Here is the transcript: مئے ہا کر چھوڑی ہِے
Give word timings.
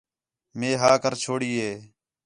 مئے 0.57 0.69
ہا 0.81 0.91
کر 1.03 1.13
چھوڑی 1.21 1.51
ہِے 1.61 1.71